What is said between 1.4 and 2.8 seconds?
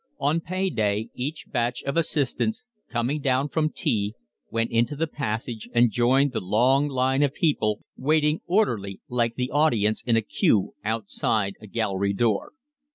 batch of assistants,